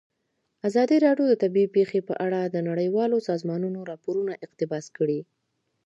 ازادي 0.67 0.97
راډیو 1.05 1.25
د 1.29 1.33
طبیعي 1.43 1.67
پېښې 1.75 1.99
په 2.07 2.13
اړه 2.25 2.41
د 2.43 2.57
نړیوالو 2.69 3.17
سازمانونو 3.29 3.79
راپورونه 3.91 4.33
اقتباس 4.45 4.85
کړي. 4.97 5.19